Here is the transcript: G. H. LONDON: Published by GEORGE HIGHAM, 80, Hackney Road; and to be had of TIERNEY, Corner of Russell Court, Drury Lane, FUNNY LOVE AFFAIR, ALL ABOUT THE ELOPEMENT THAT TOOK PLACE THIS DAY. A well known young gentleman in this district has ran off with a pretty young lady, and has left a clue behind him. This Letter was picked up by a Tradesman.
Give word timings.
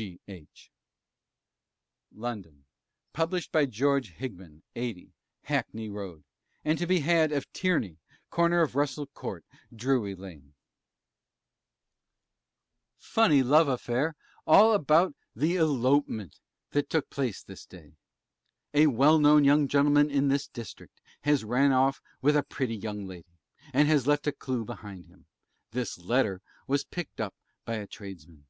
G. 0.00 0.18
H. 0.28 0.70
LONDON: 2.10 2.64
Published 3.12 3.52
by 3.52 3.66
GEORGE 3.66 4.12
HIGHAM, 4.14 4.62
80, 4.74 5.12
Hackney 5.42 5.90
Road; 5.90 6.24
and 6.64 6.78
to 6.78 6.86
be 6.86 7.00
had 7.00 7.32
of 7.32 7.52
TIERNEY, 7.52 7.98
Corner 8.30 8.62
of 8.62 8.76
Russell 8.76 9.06
Court, 9.08 9.44
Drury 9.76 10.14
Lane, 10.14 10.54
FUNNY 12.96 13.42
LOVE 13.42 13.68
AFFAIR, 13.68 14.16
ALL 14.46 14.72
ABOUT 14.72 15.14
THE 15.36 15.56
ELOPEMENT 15.56 16.40
THAT 16.70 16.88
TOOK 16.88 17.10
PLACE 17.10 17.42
THIS 17.42 17.66
DAY. 17.66 17.92
A 18.72 18.86
well 18.86 19.18
known 19.18 19.44
young 19.44 19.68
gentleman 19.68 20.08
in 20.10 20.28
this 20.28 20.48
district 20.48 20.98
has 21.24 21.44
ran 21.44 21.72
off 21.72 22.00
with 22.22 22.38
a 22.38 22.42
pretty 22.42 22.76
young 22.76 23.06
lady, 23.06 23.36
and 23.74 23.86
has 23.86 24.06
left 24.06 24.26
a 24.26 24.32
clue 24.32 24.64
behind 24.64 25.04
him. 25.04 25.26
This 25.72 25.98
Letter 25.98 26.40
was 26.66 26.84
picked 26.86 27.20
up 27.20 27.34
by 27.66 27.74
a 27.74 27.86
Tradesman. 27.86 28.46